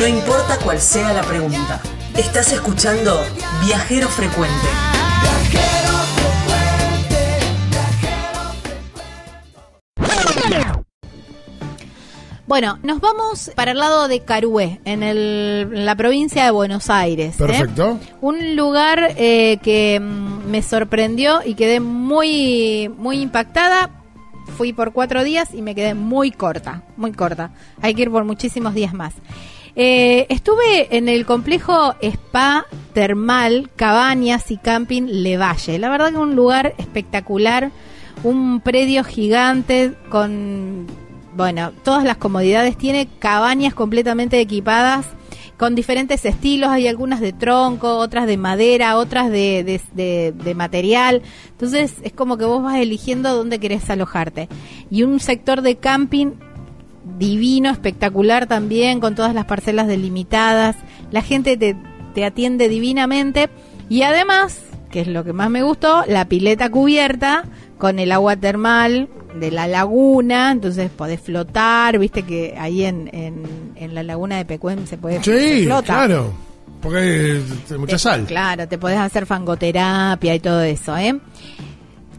No 0.00 0.06
importa 0.06 0.56
cuál 0.64 0.80
sea 0.80 1.12
la 1.12 1.20
pregunta. 1.20 1.78
Estás 2.16 2.54
escuchando 2.54 3.20
Viajero 3.66 4.08
Frecuente. 4.08 4.66
Bueno, 12.46 12.78
nos 12.82 13.02
vamos 13.02 13.50
para 13.54 13.72
el 13.72 13.78
lado 13.78 14.08
de 14.08 14.20
Carué, 14.20 14.80
en, 14.86 15.02
el, 15.02 15.68
en 15.70 15.84
la 15.84 15.94
provincia 15.96 16.46
de 16.46 16.50
Buenos 16.50 16.88
Aires. 16.88 17.34
¿eh? 17.38 17.46
Perfecto. 17.46 18.00
Un 18.22 18.56
lugar 18.56 19.14
eh, 19.18 19.58
que 19.62 20.00
mm, 20.00 20.50
me 20.50 20.62
sorprendió 20.62 21.40
y 21.44 21.52
quedé 21.52 21.78
muy, 21.78 22.90
muy 22.96 23.20
impactada. 23.20 23.90
Fui 24.56 24.72
por 24.72 24.94
cuatro 24.94 25.24
días 25.24 25.52
y 25.52 25.60
me 25.60 25.74
quedé 25.74 25.92
muy 25.92 26.30
corta, 26.30 26.84
muy 26.96 27.12
corta. 27.12 27.50
Hay 27.82 27.94
que 27.94 28.00
ir 28.02 28.10
por 28.10 28.24
muchísimos 28.24 28.72
días 28.72 28.94
más. 28.94 29.12
Eh, 29.76 30.26
estuve 30.28 30.96
en 30.96 31.08
el 31.08 31.26
complejo 31.26 31.94
Spa 32.00 32.66
Termal, 32.92 33.70
Cabañas 33.76 34.50
y 34.50 34.56
Camping 34.56 35.04
Levalle. 35.22 35.78
La 35.78 35.88
verdad 35.88 36.10
que 36.10 36.18
un 36.18 36.34
lugar 36.34 36.74
espectacular, 36.78 37.70
un 38.24 38.60
predio 38.60 39.04
gigante 39.04 39.94
con, 40.08 40.86
bueno, 41.36 41.72
todas 41.84 42.04
las 42.04 42.16
comodidades. 42.16 42.76
Tiene 42.76 43.08
cabañas 43.18 43.74
completamente 43.74 44.40
equipadas 44.40 45.06
con 45.56 45.74
diferentes 45.74 46.24
estilos. 46.24 46.70
Hay 46.70 46.88
algunas 46.88 47.20
de 47.20 47.32
tronco, 47.32 47.98
otras 47.98 48.26
de 48.26 48.36
madera, 48.38 48.96
otras 48.96 49.30
de, 49.30 49.80
de, 49.94 50.54
material. 50.54 51.22
Entonces 51.50 51.94
es 52.02 52.12
como 52.12 52.36
que 52.38 52.44
vos 52.44 52.62
vas 52.62 52.76
eligiendo 52.76 53.36
dónde 53.36 53.60
querés 53.60 53.88
alojarte. 53.90 54.48
Y 54.90 55.02
un 55.02 55.20
sector 55.20 55.62
de 55.62 55.76
camping 55.76 56.32
divino, 57.18 57.70
espectacular 57.70 58.46
también, 58.46 59.00
con 59.00 59.14
todas 59.14 59.34
las 59.34 59.44
parcelas 59.46 59.86
delimitadas. 59.86 60.76
La 61.10 61.22
gente 61.22 61.56
te, 61.56 61.76
te 62.14 62.24
atiende 62.24 62.68
divinamente. 62.68 63.48
Y 63.88 64.02
además, 64.02 64.60
que 64.90 65.00
es 65.00 65.06
lo 65.08 65.24
que 65.24 65.32
más 65.32 65.50
me 65.50 65.62
gustó, 65.62 66.04
la 66.06 66.26
pileta 66.26 66.70
cubierta 66.70 67.44
con 67.78 67.98
el 67.98 68.12
agua 68.12 68.36
termal 68.36 69.08
de 69.38 69.50
la 69.50 69.66
laguna. 69.66 70.52
Entonces 70.52 70.90
podés 70.90 71.20
flotar, 71.20 71.98
viste 71.98 72.22
que 72.22 72.54
ahí 72.58 72.84
en, 72.84 73.08
en, 73.12 73.42
en 73.76 73.94
la 73.94 74.02
laguna 74.02 74.36
de 74.36 74.44
Pecuén 74.44 74.86
se 74.86 74.96
puede 74.98 75.22
Sí, 75.22 75.64
flota. 75.64 75.82
claro. 75.84 76.32
Porque 76.80 77.42
hay 77.70 77.78
mucha 77.78 77.98
sal. 77.98 78.24
Claro, 78.26 78.66
te 78.66 78.78
podés 78.78 78.98
hacer 78.98 79.26
fangoterapia 79.26 80.34
y 80.34 80.40
todo 80.40 80.62
eso, 80.62 80.96
¿eh? 80.96 81.14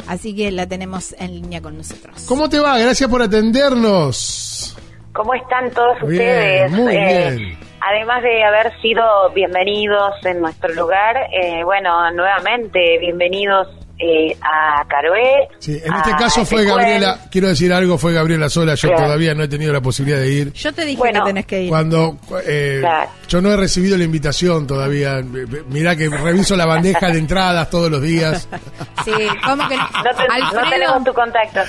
Así 0.07 0.35
que 0.35 0.51
la 0.51 0.67
tenemos 0.67 1.15
en 1.19 1.35
línea 1.35 1.63
con 1.63 1.77
nosotros. 1.79 2.25
¿Cómo 2.29 2.49
te 2.49 2.59
va? 2.59 2.77
Gracias 2.79 3.09
por 3.09 3.23
atendernos. 3.23 4.77
¿Cómo 5.15 5.33
están 5.35 5.71
todos 5.71 5.97
Bien, 6.09 6.65
ustedes? 6.65 6.73
muy 6.73 6.95
Eh, 6.97 7.31
bien. 7.37 7.59
Además 7.87 8.23
de 8.23 8.43
haber 8.45 8.73
sido 8.81 9.03
bienvenidos 9.35 10.13
en 10.25 10.41
nuestro 10.41 10.73
lugar, 10.73 11.17
eh, 11.33 11.63
bueno, 11.65 12.11
nuevamente 12.13 12.99
bienvenidos 12.99 13.69
eh, 13.99 14.35
a 14.43 14.85
Caroé. 14.89 15.49
Sí, 15.59 15.81
en 15.85 15.93
este 15.95 16.11
caso 16.13 16.45
fue. 16.47 16.65
Gabriela, 16.65 17.19
quiero 17.31 17.49
decir 17.49 17.73
algo, 17.73 17.97
fue 17.99 18.13
Gabriela 18.13 18.49
sola, 18.49 18.75
yo 18.75 18.89
Claro. 18.89 19.05
todavía 19.05 19.35
no 19.35 19.45
he 19.45 19.49
tenido 19.49 19.73
la 19.73 19.81
posibilidad 19.83 20.19
de 20.19 20.31
ir. 20.33 20.53
Yo 20.55 20.73
te 20.73 20.85
dije 20.85 20.99
Bueno, 20.99 21.21
que 21.25 21.27
tenés 21.31 21.47
que 21.47 21.63
ir. 21.63 21.69
Cuando 21.69 22.17
eh, 22.45 22.79
Claro. 22.81 23.11
yo 23.29 23.41
no 23.43 23.53
he 23.53 23.57
recibido 23.57 23.97
la 23.99 24.05
invitación 24.05 24.67
todavía, 24.67 25.21
mirá 25.69 25.95
que 25.95 26.09
reviso 26.09 26.57
la 26.57 26.67
bandeja 26.67 27.09
de 27.11 27.19
entradas 27.19 27.69
todos 27.71 27.91
los 27.91 28.01
días. 28.03 28.49
Sí, 29.05 29.13
¿cómo 29.45 29.69
que 29.69 29.77
No, 29.77 29.87
te- 30.17 30.29
no 30.29 30.35
Alfredo, 30.47 30.71
tenemos 30.71 31.05
tu 31.05 31.13
contacto. 31.15 31.61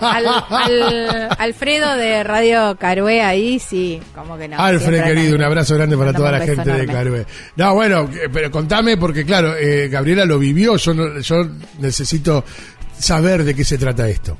al- 0.00 0.26
al- 0.50 1.28
Alfredo 1.38 1.94
de 1.96 2.22
Radio 2.24 2.76
Carué 2.78 3.22
ahí, 3.22 3.58
sí, 3.58 4.00
como 4.14 4.36
que 4.38 4.48
no. 4.48 4.58
Alfred, 4.58 5.02
querido, 5.04 5.30
no. 5.30 5.36
un 5.36 5.42
abrazo 5.44 5.74
grande 5.74 5.96
para 5.96 6.12
toda 6.12 6.32
la 6.32 6.40
gente 6.40 6.70
de. 6.70 6.86
Carué. 6.86 7.26
No, 7.56 7.74
bueno, 7.74 8.08
eh, 8.12 8.28
pero 8.32 8.50
contame 8.50 8.96
porque 8.96 9.24
claro, 9.24 9.54
eh, 9.56 9.88
Gabriela 9.88 10.24
lo 10.24 10.38
vivió, 10.38 10.76
yo 10.76 10.94
no- 10.94 11.18
yo 11.20 11.46
necesito 11.80 12.44
saber 12.98 13.44
de 13.44 13.54
qué 13.54 13.64
se 13.64 13.78
trata 13.78 14.08
esto. 14.08 14.38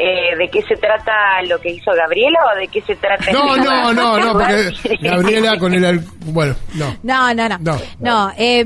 Eh, 0.00 0.36
¿De 0.36 0.48
qué 0.48 0.62
se 0.62 0.76
trata 0.76 1.42
lo 1.42 1.60
que 1.60 1.70
hizo 1.70 1.90
Gabriela 1.92 2.38
o 2.54 2.58
de 2.58 2.68
qué 2.68 2.80
se 2.82 2.94
trata? 2.94 3.32
No, 3.32 3.56
el 3.56 3.64
no, 3.64 3.92
no, 3.92 4.18
no, 4.18 4.32
porque? 4.32 4.98
Gabriela 5.00 5.58
con 5.58 5.74
el 5.74 6.00
bueno, 6.26 6.54
no. 6.74 6.96
No, 7.02 7.34
no, 7.34 7.48
no. 7.48 7.58
No. 7.58 7.78
No, 7.98 8.32
eh, 8.36 8.64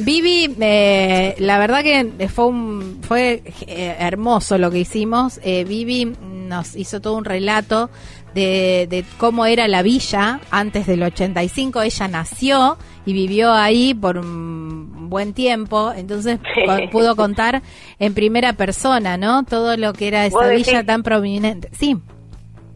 Vivi, 0.00 0.54
eh, 0.60 1.34
la 1.38 1.58
verdad 1.58 1.82
que 1.82 2.28
fue 2.28 2.46
un, 2.46 3.00
fue 3.02 3.42
eh, 3.66 3.96
hermoso 3.98 4.58
lo 4.58 4.70
que 4.70 4.80
hicimos. 4.80 5.40
Eh, 5.42 5.64
Vivi 5.64 6.04
nos 6.04 6.76
hizo 6.76 7.00
todo 7.00 7.16
un 7.16 7.24
relato 7.24 7.88
de, 8.34 8.86
de 8.90 9.04
cómo 9.16 9.46
era 9.46 9.68
la 9.68 9.82
villa 9.82 10.40
antes 10.50 10.86
del 10.86 11.02
85. 11.02 11.80
Ella 11.80 12.08
nació 12.08 12.76
y 13.06 13.12
vivió 13.12 13.52
ahí 13.52 13.94
por 13.94 14.18
un 14.18 14.93
buen 15.14 15.32
tiempo, 15.32 15.92
entonces 15.96 16.38
pudo 16.90 17.14
contar 17.16 17.62
en 17.98 18.14
primera 18.14 18.52
persona, 18.54 19.16
¿no? 19.16 19.44
Todo 19.44 19.76
lo 19.76 19.92
que 19.92 20.08
era 20.08 20.26
esa 20.26 20.48
villa 20.48 20.80
decís- 20.80 20.86
tan 20.86 21.02
prominente. 21.04 21.68
Sí. 21.72 21.96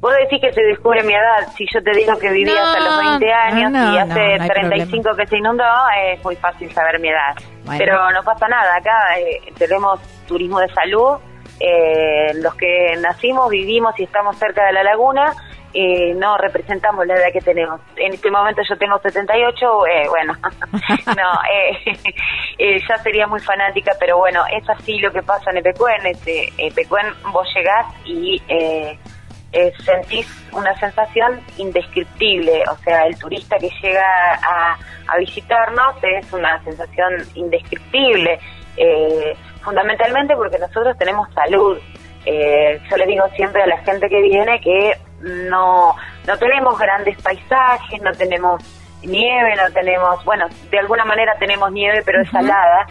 Vos 0.01 0.13
decís 0.23 0.41
que 0.41 0.53
se 0.53 0.63
descubre 0.63 1.03
mi 1.03 1.13
edad. 1.13 1.49
Si 1.57 1.67
yo 1.75 1.83
te 1.83 1.91
digo 1.99 2.17
que 2.21 2.31
viví 2.31 2.49
No, 2.49 2.57
hasta 2.61 2.81
los 2.85 2.99
20 3.19 3.33
años 3.33 3.73
no, 3.73 3.95
y 3.95 3.99
hace 3.99 4.37
no 4.39 4.43
hay 4.45 4.49
35 4.49 5.17
que 5.17 5.27
se 5.27 5.37
inundó, 5.39 5.65
es 6.07 6.23
muy 6.25 6.37
fácil 6.37 6.71
saber 6.73 7.01
mi 7.01 7.09
edad. 7.09 7.35
Bueno. 7.65 7.79
Pero 7.79 8.11
no 8.13 8.23
pasa 8.23 8.47
nada. 8.47 8.77
Acá 8.77 8.93
eh, 9.19 9.53
tenemos 9.59 9.99
turismo 10.29 10.61
de 10.61 10.69
salud. 10.69 11.19
eh, 11.61 12.33
los 12.41 12.55
que 12.55 12.95
nacimos, 13.01 13.51
vivimos 13.51 13.93
y 13.99 14.05
estamos 14.05 14.37
cerca 14.39 14.65
de 14.67 14.73
la 14.75 14.85
laguna, 14.85 15.33
eh, 15.81 16.13
no 16.17 16.37
representamos 16.37 17.07
la 17.07 17.15
edad 17.15 17.33
que 17.33 17.41
tenemos. 17.41 17.81
En 17.95 18.13
este 18.13 18.33
momento 18.33 18.63
yo 18.69 18.77
tengo 18.77 18.99
78, 18.99 19.87
eh, 19.87 20.09
bueno, 20.09 20.33
no, 21.07 21.41
eh, 21.55 21.97
eh, 22.59 22.81
ya 22.89 22.99
sería 22.99 23.29
muy 23.29 23.39
fanática, 23.39 23.93
pero 24.01 24.19
bueno, 24.19 24.43
es 24.53 24.69
así 24.69 24.99
lo 24.99 25.13
que 25.13 25.23
pasa 25.23 25.53
en 25.53 25.59
Epecuén. 25.59 26.05
Este, 26.05 26.53
Epecuén 26.59 27.07
vos 27.33 27.47
llegás 27.55 27.87
y... 28.05 28.43
Eh, 28.49 28.99
eh, 29.51 29.73
sentís 29.83 30.27
una 30.53 30.79
sensación 30.79 31.41
indescriptible, 31.57 32.65
o 32.71 32.77
sea, 32.85 33.07
el 33.07 33.19
turista 33.19 33.57
que 33.57 33.71
llega 33.81 34.05
a, 34.43 34.77
visitarnos 35.19 35.97
es 36.03 36.31
una 36.35 36.63
sensación 36.65 37.27
indescriptible, 37.35 38.39
fundamentalmente 39.63 40.37
porque 40.37 40.59
nosotros 40.59 40.99
tenemos 40.99 41.33
salud. 41.33 41.79
Eh, 42.27 42.79
yo 42.91 42.97
le 42.99 43.07
digo 43.07 43.25
siempre 43.37 43.63
a 43.63 43.67
la 43.67 43.79
gente 43.79 44.07
que 44.11 44.21
viene 44.21 44.61
que 44.61 44.93
no, 45.21 45.95
no 46.27 46.39
tenemos 46.39 46.79
grandes 46.79 47.21
paisajes, 47.23 48.01
no 48.03 48.13
tenemos 48.13 48.63
nieve, 49.03 49.55
no 49.57 49.73
tenemos, 49.73 50.25
bueno, 50.25 50.47
de 50.71 50.79
alguna 50.79 51.05
manera 51.05 51.35
tenemos 51.39 51.71
nieve, 51.73 52.03
pero 52.05 52.23
es 52.23 52.31
salada, 52.31 52.87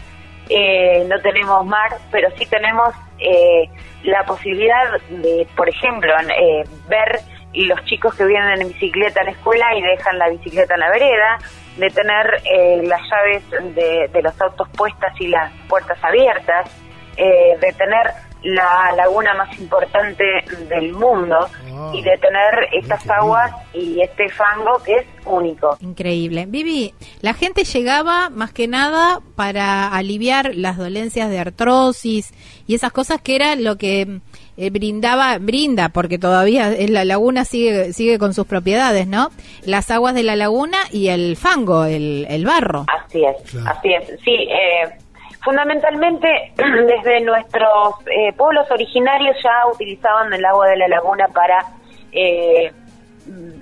eh, 0.49 1.05
no 1.07 1.19
tenemos 1.21 1.65
mar, 1.65 1.97
pero 2.11 2.29
sí 2.37 2.45
tenemos 2.45 2.93
eh, 3.19 3.69
la 4.03 4.23
posibilidad 4.25 4.99
de, 5.09 5.47
por 5.55 5.69
ejemplo, 5.69 6.13
eh, 6.19 6.63
ver 6.87 7.19
los 7.53 7.83
chicos 7.85 8.15
que 8.15 8.25
vienen 8.25 8.61
en 8.61 8.67
bicicleta 8.69 9.21
a 9.21 9.23
la 9.23 9.31
escuela 9.31 9.75
y 9.75 9.81
dejan 9.81 10.17
la 10.17 10.29
bicicleta 10.29 10.75
en 10.75 10.79
la 10.79 10.89
vereda, 10.89 11.37
de 11.77 11.89
tener 11.89 12.41
eh, 12.45 12.81
las 12.83 13.01
llaves 13.09 13.75
de, 13.75 14.09
de 14.11 14.21
los 14.21 14.39
autos 14.41 14.67
puestas 14.69 15.13
y 15.19 15.27
las 15.27 15.51
puertas 15.67 15.97
abiertas, 16.03 16.69
eh, 17.17 17.57
de 17.59 17.73
tener 17.73 18.11
la 18.43 18.91
laguna 18.95 19.33
más 19.33 19.57
importante 19.59 20.23
del 20.69 20.93
mundo 20.93 21.47
y 21.93 22.01
de 22.01 22.17
tener 22.17 22.67
estas 22.73 23.07
aguas 23.09 23.51
y 23.73 24.01
este 24.01 24.29
fango 24.29 24.81
que 24.85 24.95
es 24.95 25.05
único. 25.25 25.77
Increíble. 25.81 26.45
Vivi, 26.47 26.93
la 27.21 27.33
gente 27.33 27.63
llegaba 27.63 28.29
más 28.29 28.51
que 28.53 28.67
nada 28.67 29.19
para 29.35 29.87
aliviar 29.89 30.55
las 30.55 30.77
dolencias 30.77 31.29
de 31.29 31.39
artrosis 31.39 32.33
y 32.67 32.75
esas 32.75 32.91
cosas 32.91 33.21
que 33.21 33.35
era 33.35 33.55
lo 33.55 33.77
que 33.77 34.19
eh, 34.57 34.69
brindaba, 34.71 35.37
brinda, 35.39 35.89
porque 35.89 36.17
todavía 36.17 36.71
eh, 36.73 36.87
la 36.87 37.05
laguna 37.05 37.45
sigue, 37.45 37.93
sigue 37.93 38.17
con 38.17 38.33
sus 38.33 38.47
propiedades, 38.47 39.07
¿no? 39.07 39.29
Las 39.63 39.91
aguas 39.91 40.15
de 40.15 40.23
la 40.23 40.35
laguna 40.35 40.77
y 40.91 41.09
el 41.09 41.37
fango, 41.37 41.85
el, 41.85 42.25
el 42.29 42.45
barro. 42.45 42.85
Así 43.05 43.23
es, 43.23 43.51
Claro. 43.51 43.69
así 43.77 43.93
es. 43.93 44.07
Sí, 44.23 44.31
eh, 44.49 44.97
fundamentalmente 45.43 46.51
desde 46.57 47.21
nuestros 47.21 47.95
eh, 48.07 48.33
pueblos 48.33 48.69
originarios 48.71 49.35
ya 49.43 49.67
utilizaban 49.71 50.33
el 50.33 50.43
agua 50.45 50.67
de 50.67 50.77
la 50.77 50.87
laguna 50.87 51.27
para 51.29 51.59
eh, 52.11 52.71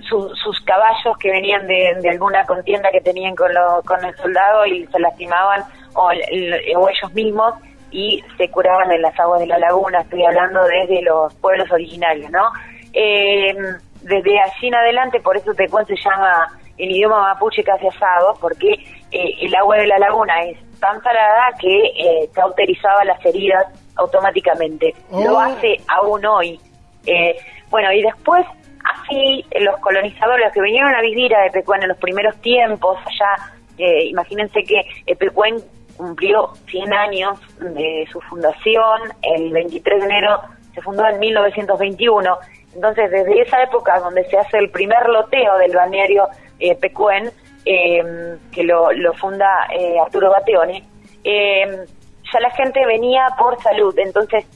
su- 0.08 0.34
sus 0.36 0.60
caballos 0.60 1.16
que 1.18 1.30
venían 1.30 1.66
de, 1.66 2.08
alguna 2.10 2.44
contienda 2.44 2.90
que 2.90 3.00
tenían 3.00 3.34
con, 3.34 3.52
lo- 3.52 3.82
con 3.84 4.04
el 4.04 4.14
soldado 4.16 4.66
y 4.66 4.86
se 4.86 4.98
lastimaban 5.00 5.62
o, 5.94 6.08
o 6.08 6.88
ellos 6.88 7.14
mismos 7.14 7.54
y 7.90 8.22
se 8.36 8.48
curaban 8.50 8.90
en 8.92 9.02
las 9.02 9.18
aguas 9.18 9.40
de 9.40 9.46
la 9.46 9.58
laguna. 9.58 10.00
Estoy 10.00 10.24
hablando 10.24 10.62
desde 10.64 11.02
los 11.02 11.32
pueblos 11.36 11.70
originarios, 11.70 12.30
¿no? 12.30 12.50
Eh, 12.92 13.54
desde 14.02 14.40
allí 14.40 14.68
en 14.68 14.74
adelante, 14.74 15.20
por 15.20 15.36
eso 15.36 15.52
te 15.54 15.68
cuento, 15.68 15.94
se 15.96 16.02
llama 16.02 16.48
en 16.78 16.90
idioma 16.90 17.20
mapuche 17.34 17.62
casi 17.64 17.86
asado, 17.88 18.34
porque 18.40 18.72
eh, 19.10 19.34
el 19.40 19.54
agua 19.54 19.76
de 19.78 19.86
la 19.86 19.98
laguna 19.98 20.42
es 20.44 20.58
tan 20.80 21.02
salada 21.02 21.48
que 21.60 21.78
eh, 21.86 22.30
cauterizaba 22.32 23.04
las 23.04 23.24
heridas 23.24 23.66
automáticamente. 23.96 24.94
Lo 25.10 25.34
Oh. 25.36 25.40
hace 25.40 25.76
aún 25.88 26.24
hoy. 26.26 26.60
Eh, 27.06 27.36
bueno, 27.70 27.92
y 27.92 28.02
después, 28.02 28.46
así, 28.84 29.44
los 29.60 29.78
colonizadores 29.80 30.52
que 30.52 30.60
vinieron 30.60 30.94
a 30.94 31.00
vivir 31.00 31.34
a 31.34 31.46
Epecuén 31.46 31.82
en 31.82 31.88
los 31.88 31.98
primeros 31.98 32.36
tiempos, 32.42 32.98
allá, 32.98 33.52
eh, 33.78 34.04
imagínense 34.06 34.62
que 34.64 34.80
Epecuén 35.06 35.56
cumplió 35.96 36.52
100 36.68 36.92
años 36.92 37.38
de 37.58 38.06
su 38.12 38.20
fundación, 38.22 39.00
el 39.22 39.50
23 39.50 40.00
de 40.00 40.04
enero 40.06 40.40
se 40.74 40.82
fundó 40.82 41.06
en 41.08 41.18
1921, 41.18 42.38
entonces 42.74 43.10
desde 43.10 43.40
esa 43.40 43.62
época 43.62 43.98
donde 44.00 44.24
se 44.28 44.36
hace 44.36 44.58
el 44.58 44.68
primer 44.70 45.08
loteo 45.08 45.56
del 45.56 45.74
balneario 45.74 46.28
eh, 46.58 46.74
Pecuén, 46.76 47.30
eh, 47.66 48.38
que 48.52 48.62
lo, 48.64 48.90
lo 48.92 49.12
funda 49.14 49.66
eh, 49.76 49.98
Arturo 50.02 50.30
Bateone, 50.30 50.82
eh, 51.24 51.84
ya 52.32 52.40
la 52.40 52.50
gente 52.50 52.84
venía 52.86 53.26
por 53.38 53.60
salud, 53.62 53.94
entonces 53.98 54.46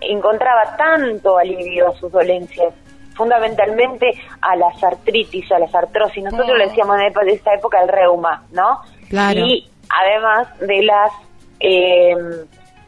encontraba 0.00 0.76
tanto 0.76 1.38
alivio 1.38 1.88
a 1.88 1.94
sus 1.96 2.12
dolencias, 2.12 2.72
fundamentalmente 3.14 4.10
a 4.40 4.56
las 4.56 4.82
artritis, 4.82 5.50
a 5.52 5.58
las 5.58 5.74
artrosis. 5.74 6.24
Nosotros 6.24 6.50
Oh. 6.50 6.56
le 6.58 6.66
decíamos 6.68 6.96
de 6.98 7.10
de 7.24 7.32
esa 7.32 7.54
época 7.54 7.80
el 7.82 7.88
reuma, 7.88 8.44
¿no? 8.52 8.80
Claro. 9.08 9.40
Y 9.40 9.68
además 9.88 10.58
de 10.60 10.82
las 10.82 11.12
eh, 11.60 12.14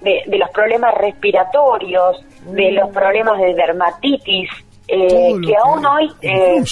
de, 0.01 0.23
de 0.27 0.39
los 0.39 0.51
problemas 0.51 0.95
respiratorios, 0.95 2.25
de 2.47 2.73
los 2.73 2.91
problemas 2.91 3.39
de 3.41 3.55
dermatitis, 3.55 4.51
eh, 4.89 5.33
que 5.47 5.55
aún 5.65 5.87
hoy 5.87 6.11
eh, 6.23 6.63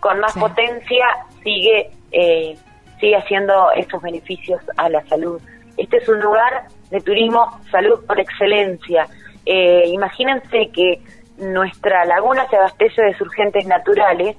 con 0.00 0.20
más 0.20 0.32
Sí. 0.32 0.40
potencia 0.40 1.06
sigue 1.42 1.90
eh, 2.12 2.56
sigue 3.00 3.16
haciendo 3.16 3.70
estos 3.72 4.00
beneficios 4.02 4.60
a 4.76 4.88
la 4.88 5.04
salud. 5.06 5.40
Este 5.76 5.96
es 5.96 6.08
un 6.08 6.20
lugar 6.20 6.64
de 6.90 7.00
turismo 7.00 7.60
salud 7.70 8.04
por 8.06 8.20
excelencia. 8.20 9.06
Eh, 9.46 9.84
imagínense 9.88 10.70
que 10.72 11.00
nuestra 11.38 12.04
laguna 12.04 12.46
se 12.48 12.56
abastece 12.56 13.02
de 13.02 13.14
surgentes 13.16 13.66
naturales. 13.66 14.36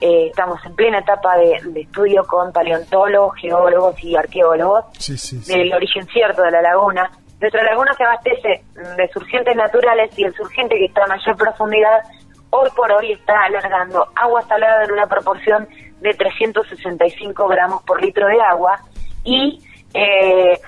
Eh, 0.00 0.26
estamos 0.28 0.64
en 0.64 0.74
plena 0.74 0.98
etapa 0.98 1.36
de, 1.38 1.58
de 1.64 1.80
estudio 1.80 2.24
con 2.26 2.52
paleontólogos, 2.52 3.34
geólogos 3.40 4.02
y 4.04 4.14
arqueólogos 4.14 4.84
Sí, 4.98 5.16
sí, 5.16 5.38
sí. 5.40 5.52
del 5.58 5.72
origen 5.72 6.06
cierto 6.06 6.42
de 6.42 6.50
la 6.50 6.62
laguna. 6.62 7.10
Nuestra 7.40 7.62
laguna 7.64 7.92
se 7.94 8.04
abastece 8.04 8.62
de 8.96 9.08
surgentes 9.12 9.56
naturales 9.56 10.10
y 10.18 10.24
el 10.24 10.34
surgente 10.34 10.76
que 10.76 10.86
está 10.86 11.04
a 11.04 11.08
mayor 11.08 11.36
profundidad 11.36 12.02
hoy 12.50 12.70
por 12.74 12.90
hoy 12.92 13.12
está 13.12 13.42
alargando 13.44 14.06
agua 14.14 14.40
salada 14.42 14.84
en 14.84 14.92
una 14.92 15.06
proporción 15.06 15.68
de 16.00 16.12
365 16.14 17.48
gramos 17.48 17.82
por 17.82 18.02
litro 18.02 18.26
de 18.28 18.40
agua 18.40 18.80
y 19.24 19.60
eh, 19.94 20.58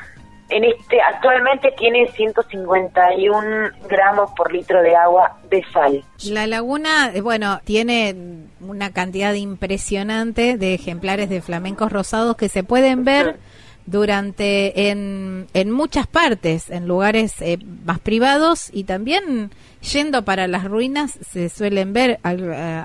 en 0.51 0.65
este 0.65 0.99
actualmente 1.15 1.73
tiene 1.77 2.09
151 2.13 3.71
gramos 3.89 4.31
por 4.37 4.53
litro 4.53 4.83
de 4.83 4.97
agua 4.97 5.37
de 5.51 5.63
sal. 5.73 6.03
La 6.31 6.47
laguna, 6.47 7.11
eh, 7.15 7.21
bueno, 7.21 7.61
tiene 7.65 8.17
una 8.61 8.93
cantidad 8.93 9.35
impresionante 9.35 10.57
de 10.57 10.75
ejemplares 10.75 11.29
de 11.29 11.43
flamencos 11.43 11.93
rosados 11.93 12.37
que 12.37 12.49
se 12.49 12.63
pueden 12.65 13.05
ver 13.05 13.37
durante 13.87 14.91
en, 14.91 15.47
en 15.55 15.71
muchas 15.71 16.07
partes, 16.07 16.69
en 16.71 16.87
lugares 16.87 17.41
eh, 17.41 17.59
más 17.85 17.99
privados 18.01 18.69
y 18.73 18.85
también 18.85 19.51
yendo 19.93 20.25
para 20.25 20.47
las 20.47 20.65
ruinas 20.65 21.19
se 21.31 21.49
suelen 21.49 21.93
ver 21.95 22.19
al- 22.23 22.53
eh, 22.55 22.85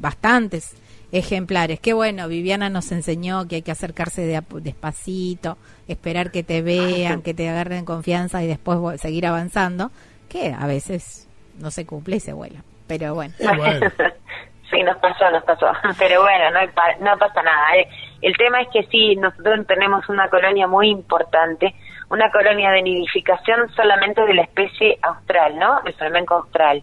bastantes 0.00 0.76
ejemplares. 1.12 1.80
Qué 1.80 1.92
bueno, 1.92 2.28
Viviana 2.28 2.68
nos 2.68 2.90
enseñó 2.92 3.46
que 3.48 3.56
hay 3.56 3.62
que 3.62 3.70
acercarse 3.70 4.22
de 4.26 4.42
despacito, 4.60 5.56
esperar 5.88 6.30
que 6.30 6.42
te 6.42 6.62
vean, 6.62 7.22
que 7.22 7.34
te 7.34 7.48
agarren 7.48 7.84
confianza 7.84 8.42
y 8.42 8.46
después 8.46 9.00
seguir 9.00 9.26
avanzando, 9.26 9.90
que 10.28 10.52
a 10.58 10.66
veces 10.66 11.28
no 11.58 11.70
se 11.70 11.86
cumple 11.86 12.16
y 12.16 12.20
se 12.20 12.32
vuela. 12.32 12.60
Pero 12.86 13.14
bueno, 13.14 13.34
bueno. 13.56 13.86
sí, 14.70 14.82
nos 14.82 14.96
pasó, 14.98 15.30
nos 15.30 15.42
pasó. 15.44 15.66
Pero 15.98 16.22
bueno, 16.22 16.50
no, 16.50 16.58
hay 16.58 16.68
pa- 16.68 16.96
no 17.00 17.16
pasa 17.18 17.42
nada. 17.42 17.76
eh. 17.78 17.88
El 18.22 18.36
tema 18.36 18.60
es 18.62 18.68
que 18.72 18.82
sí, 18.90 19.16
nosotros 19.16 19.66
tenemos 19.66 20.08
una 20.08 20.28
colonia 20.28 20.66
muy 20.66 20.88
importante, 20.90 21.74
una 22.10 22.30
colonia 22.30 22.70
de 22.70 22.82
nidificación 22.82 23.68
solamente 23.74 24.22
de 24.24 24.34
la 24.34 24.42
especie 24.42 24.98
austral, 25.02 25.58
¿no? 25.58 25.80
El 25.84 25.94
flamenco 25.94 26.34
austral. 26.34 26.82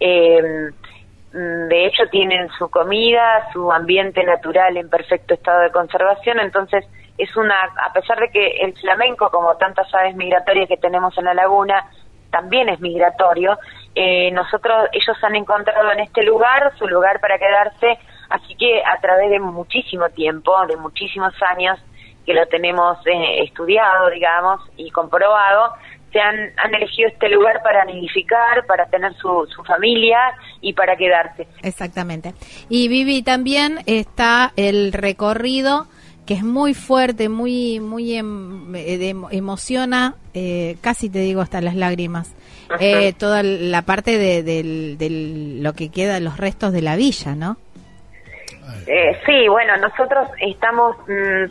Eh, 0.00 0.70
de 1.32 1.86
hecho, 1.86 2.04
tienen 2.10 2.48
su 2.58 2.70
comida, 2.70 3.48
su 3.52 3.70
ambiente 3.70 4.24
natural 4.24 4.76
en 4.76 4.88
perfecto 4.88 5.34
estado 5.34 5.60
de 5.60 5.70
conservación, 5.70 6.40
entonces 6.40 6.84
es 7.18 7.34
una, 7.36 7.54
a 7.84 7.92
pesar 7.92 8.18
de 8.18 8.30
que 8.30 8.46
el 8.62 8.74
flamenco, 8.78 9.30
como 9.30 9.56
tantas 9.56 9.92
aves 9.94 10.14
migratorias 10.16 10.68
que 10.68 10.76
tenemos 10.76 11.16
en 11.18 11.24
la 11.24 11.34
laguna, 11.34 11.90
también 12.30 12.68
es 12.68 12.80
migratorio. 12.80 13.58
Eh, 13.94 14.30
nosotros, 14.32 14.88
ellos 14.92 15.16
han 15.22 15.36
encontrado 15.36 15.92
en 15.92 16.00
este 16.00 16.22
lugar 16.22 16.72
su 16.78 16.86
lugar 16.86 17.20
para 17.20 17.38
quedarse, 17.38 17.98
así 18.28 18.54
que 18.56 18.82
a 18.84 19.00
través 19.00 19.30
de 19.30 19.40
muchísimo 19.40 20.08
tiempo, 20.10 20.54
de 20.66 20.76
muchísimos 20.76 21.32
años 21.42 21.78
que 22.26 22.34
lo 22.34 22.46
tenemos 22.48 22.98
eh, 23.06 23.44
estudiado, 23.44 24.10
digamos, 24.10 24.60
y 24.76 24.90
comprobado, 24.90 25.74
se 26.12 26.20
han, 26.20 26.34
han 26.56 26.74
elegido 26.74 27.08
este 27.08 27.28
lugar 27.28 27.62
para 27.62 27.84
nidificar, 27.84 28.64
para 28.66 28.86
tener 28.86 29.12
su, 29.14 29.46
su 29.54 29.62
familia 29.64 30.18
y 30.60 30.72
para 30.72 30.96
quedarse. 30.96 31.46
exactamente. 31.62 32.32
Y 32.68 32.88
Vivi, 32.88 33.22
también 33.22 33.78
está 33.86 34.52
el 34.56 34.92
recorrido 34.92 35.86
que 36.26 36.34
es 36.34 36.42
muy 36.42 36.74
fuerte, 36.74 37.28
muy, 37.28 37.78
muy 37.78 38.16
em- 38.16 38.74
eh, 38.74 38.98
de- 38.98 39.14
emociona, 39.30 40.14
eh, 40.34 40.76
casi 40.80 41.08
te 41.08 41.20
digo 41.20 41.40
hasta 41.40 41.60
las 41.60 41.76
lágrimas, 41.76 42.34
eh, 42.80 43.12
toda 43.12 43.44
la 43.44 43.82
parte 43.82 44.18
de, 44.18 44.42
del- 44.42 44.98
del- 44.98 45.62
lo 45.62 45.72
que 45.74 45.88
queda, 45.90 46.18
los 46.18 46.36
restos 46.36 46.72
de 46.72 46.82
la 46.82 46.96
villa, 46.96 47.36
¿no? 47.36 47.56
Eh, 48.88 49.16
sí, 49.24 49.46
bueno, 49.48 49.76
nosotros 49.76 50.28
estamos, 50.40 50.96
mm, 51.06 51.44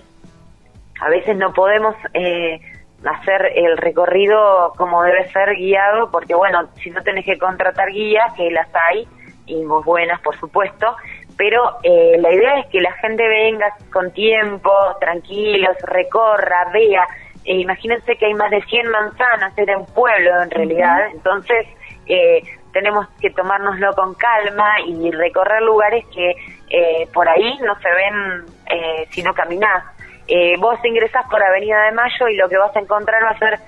a 1.02 1.10
veces 1.10 1.38
no 1.38 1.54
podemos 1.54 1.96
eh, 2.14 2.60
hacer 3.08 3.52
el 3.56 3.78
recorrido 3.78 4.74
como 4.78 5.04
debe 5.04 5.30
ser 5.32 5.56
guiado, 5.56 6.12
porque 6.12 6.36
bueno, 6.36 6.70
si 6.82 6.90
no 6.90 7.02
tenés 7.04 7.26
que 7.26 7.38
contratar 7.38 7.90
guías, 7.90 8.34
que 8.34 8.50
las 8.52 8.68
hay, 8.90 9.08
y 9.46 9.64
muy 9.64 9.84
buenas, 9.84 10.20
por 10.22 10.36
supuesto, 10.38 10.96
pero 11.38 11.78
eh, 11.84 12.18
la 12.20 12.34
idea 12.34 12.60
es 12.60 12.68
que 12.68 12.82
la 12.82 12.94
gente 12.94 13.28
venga 13.28 13.76
con 13.92 14.12
tiempo, 14.12 14.72
tranquilos, 15.00 15.76
recorra, 15.84 16.70
vea. 16.74 17.06
Eh, 17.44 17.58
imagínense 17.58 18.16
que 18.16 18.26
hay 18.26 18.34
más 18.34 18.50
de 18.50 18.62
100 18.62 18.90
manzanas, 18.90 19.58
era 19.58 19.78
un 19.78 19.86
pueblo 19.86 20.42
en 20.42 20.50
realidad, 20.50 21.08
entonces 21.12 21.68
eh, 22.08 22.42
tenemos 22.76 23.08
que 23.22 23.30
tomárnoslo 23.30 23.94
con 23.94 24.14
calma 24.16 24.82
y 24.86 25.10
recorrer 25.12 25.62
lugares 25.62 26.06
que 26.14 26.36
eh, 26.70 27.08
por 27.14 27.28
ahí 27.28 27.58
no 27.64 27.74
se 27.80 27.90
ven 27.90 28.46
eh, 28.70 29.08
si 29.12 29.24
no 29.24 29.34
caminás. 29.34 29.95
Eh, 30.28 30.56
vos 30.60 30.80
ingresás 30.84 31.26
por 31.30 31.42
Avenida 31.44 31.84
de 31.86 31.92
Mayo 31.92 32.28
y 32.30 32.36
lo 32.36 32.50
que 32.50 32.58
vas 32.58 32.76
a 32.76 32.80
encontrar 32.80 33.24
va 33.24 33.30
a 33.30 33.40
ser 33.40 33.60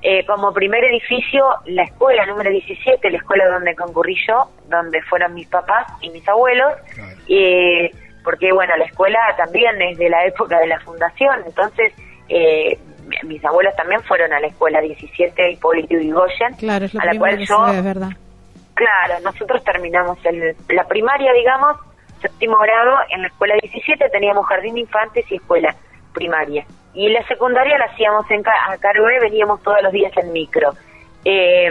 eh, 0.00 0.24
como 0.26 0.52
primer 0.54 0.82
edificio 0.84 1.44
la 1.66 1.82
escuela 1.82 2.24
número 2.24 2.50
17, 2.50 3.10
la 3.10 3.18
escuela 3.18 3.46
donde 3.48 3.74
concurrí 3.74 4.16
yo, 4.26 4.48
donde 4.68 5.02
fueron 5.02 5.34
mis 5.34 5.48
papás 5.48 5.86
y 6.00 6.10
mis 6.10 6.26
abuelos, 6.28 6.72
Claro. 6.94 7.16
eh, 7.28 7.90
porque 8.24 8.52
bueno, 8.52 8.76
la 8.76 8.84
escuela 8.84 9.18
también 9.36 9.80
es 9.82 9.98
de 9.98 10.08
la 10.08 10.24
época 10.24 10.58
de 10.60 10.66
la 10.68 10.78
fundación, 10.80 11.42
entonces 11.46 11.92
eh, 12.28 12.78
mi- 13.06 13.28
mis 13.34 13.44
abuelos 13.44 13.74
también 13.76 14.02
fueron 14.04 14.32
a 14.32 14.38
la 14.40 14.46
escuela 14.46 14.80
17 14.80 15.50
Hipólito 15.52 15.94
Yrigoyen, 15.94 16.54
Claro, 16.58 16.84
es 16.84 16.94
lo 16.94 17.00
a 17.00 17.04
la 17.06 17.18
cual 17.18 17.36
que 17.38 17.44
yo, 17.46 17.64
ve, 17.72 17.82
verdad. 17.82 18.10
claro, 18.74 19.14
nosotros 19.24 19.62
terminamos 19.64 20.18
el, 20.24 20.54
la 20.68 20.84
primaria, 20.84 21.32
digamos, 21.32 21.76
séptimo 22.22 22.56
grado, 22.58 22.98
en 23.10 23.22
la 23.22 23.28
escuela 23.28 23.54
17 23.62 24.08
teníamos 24.10 24.46
jardín 24.46 24.74
de 24.74 24.80
infantes 24.80 25.24
y 25.30 25.36
escuela 25.36 25.74
primaria. 26.12 26.64
Y 26.94 27.08
la 27.10 27.22
secundaria 27.26 27.78
la 27.78 27.84
hacíamos 27.86 28.28
en 28.30 28.42
a 28.46 28.76
Caroe, 28.78 29.20
veníamos 29.20 29.62
todos 29.62 29.82
los 29.82 29.92
días 29.92 30.12
en 30.16 30.32
micro. 30.32 30.70
Eh, 31.24 31.70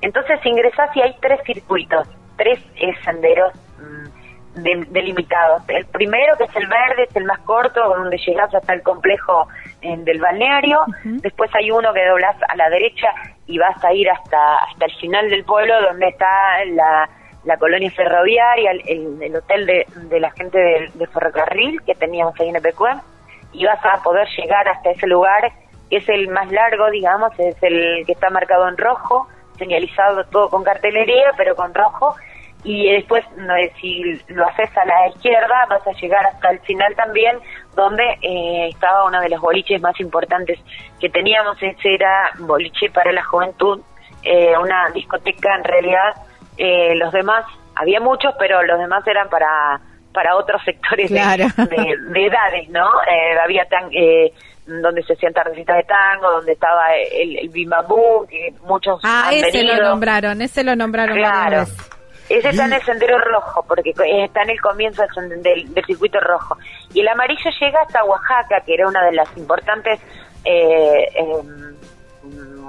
entonces 0.00 0.44
ingresás 0.44 0.94
y 0.96 1.00
hay 1.02 1.16
tres 1.20 1.40
circuitos, 1.44 2.06
tres 2.36 2.58
eh, 2.76 2.92
senderos 3.04 3.52
mm, 3.78 4.62
de- 4.62 4.86
delimitados. 4.90 5.62
El 5.68 5.86
primero, 5.86 6.36
que 6.36 6.44
es 6.44 6.56
el 6.56 6.66
verde, 6.66 7.04
es 7.08 7.16
el 7.16 7.24
más 7.24 7.38
corto, 7.40 7.80
donde 7.88 8.18
llegás 8.18 8.54
hasta 8.54 8.72
el 8.74 8.82
complejo 8.82 9.48
eh, 9.82 9.96
del 9.98 10.20
balneario. 10.20 10.80
Después 11.04 11.50
hay 11.54 11.70
uno 11.70 11.92
que 11.92 12.04
doblás 12.06 12.36
a 12.48 12.54
la 12.56 12.68
derecha 12.68 13.08
y 13.46 13.58
vas 13.58 13.82
a 13.84 13.92
ir 13.92 14.08
hasta, 14.10 14.56
hasta 14.56 14.84
el 14.84 14.92
final 14.96 15.30
del 15.30 15.44
pueblo, 15.44 15.74
donde 15.82 16.08
está 16.08 16.26
la, 16.66 17.08
la 17.44 17.56
colonia 17.56 17.90
ferroviaria, 17.90 18.72
el, 18.72 18.82
el- 18.86 19.22
el 19.22 19.36
hotel 19.36 19.66
de, 19.66 19.86
de 20.08 20.20
la 20.20 20.30
gente 20.32 20.58
de, 20.58 20.90
de 20.94 21.06
ferrocarril 21.06 21.80
que 21.82 21.94
teníamos 21.94 22.38
ahí 22.38 22.48
en 22.50 22.56
Epecuén. 22.56 22.98
Y 23.52 23.64
vas 23.64 23.84
a 23.84 24.02
poder 24.02 24.28
llegar 24.36 24.68
hasta 24.68 24.90
ese 24.90 25.06
lugar, 25.06 25.52
que 25.90 25.96
es 25.96 26.08
el 26.08 26.28
más 26.28 26.50
largo, 26.50 26.90
digamos, 26.90 27.32
es 27.38 27.56
el 27.62 28.04
que 28.06 28.12
está 28.12 28.30
marcado 28.30 28.68
en 28.68 28.76
rojo, 28.76 29.26
señalizado 29.56 30.24
todo 30.24 30.48
con 30.50 30.62
cartelería, 30.64 31.32
pero 31.36 31.56
con 31.56 31.74
rojo 31.74 32.14
y 32.64 32.90
después 32.90 33.24
si 33.80 34.20
lo 34.28 34.46
haces 34.46 34.76
a 34.76 34.84
la 34.84 35.08
izquierda 35.08 35.66
vas 35.68 35.86
a 35.86 35.92
llegar 35.92 36.26
hasta 36.26 36.50
el 36.50 36.60
final 36.60 36.94
también 36.96 37.38
donde 37.74 38.02
eh, 38.20 38.68
estaba 38.70 39.06
uno 39.06 39.20
de 39.20 39.28
los 39.28 39.40
boliches 39.40 39.80
más 39.80 39.98
importantes 40.00 40.58
que 40.98 41.08
teníamos 41.08 41.56
ese 41.62 41.94
era 41.94 42.30
boliche 42.40 42.90
para 42.90 43.12
la 43.12 43.22
juventud 43.24 43.80
eh, 44.24 44.54
una 44.60 44.90
discoteca 44.90 45.54
en 45.54 45.64
realidad 45.64 46.14
eh, 46.56 46.94
los 46.96 47.12
demás 47.12 47.44
había 47.76 48.00
muchos 48.00 48.34
pero 48.38 48.62
los 48.64 48.78
demás 48.78 49.06
eran 49.06 49.28
para 49.28 49.80
para 50.18 50.34
otros 50.34 50.60
sectores 50.64 51.08
de- 51.10 51.16
Claro. 51.16 51.44
de, 51.56 51.96
de 52.12 52.26
edades 52.26 52.68
no 52.70 52.86
Eh, 53.06 53.38
había 53.44 53.64
tan 53.66 53.88
eh, 53.92 54.32
donde 54.66 55.02
se 55.04 55.12
hacían 55.12 55.32
tardecitas 55.32 55.76
de 55.76 55.84
tango 55.84 56.28
donde 56.32 56.52
estaba 56.52 56.86
el, 56.96 57.38
el 57.38 57.48
bimabú 57.50 58.26
que 58.28 58.52
muchos 58.62 59.00
Ah, 59.04 59.28
han 59.28 59.34
ese 59.34 59.62
lo 59.62 59.76
nombraron, 59.80 60.42
ese 60.42 60.64
lo 60.64 60.74
nombraron 60.74 61.16
Claro. 61.16 61.62
Ese 62.28 62.48
está 62.50 62.64
en 62.66 62.72
el 62.74 62.82
sendero 62.82 63.16
rojo, 63.18 63.64
porque 63.66 63.90
eh, 63.90 64.24
está 64.24 64.42
en 64.42 64.50
el 64.50 64.60
comienzo 64.60 65.02
del, 65.16 65.42
del- 65.42 65.72
del 65.72 65.84
circuito 65.86 66.18
rojo. 66.20 66.58
Y 66.92 67.00
el 67.00 67.08
amarillo 67.08 67.48
llega 67.60 67.80
hasta 67.80 68.04
Oaxaca, 68.04 68.60
que 68.66 68.74
era 68.74 68.86
una 68.88 69.02
de 69.06 69.12
las 69.12 69.34
importantes 69.38 69.98
eh, 70.44 71.06
em, 71.14 71.74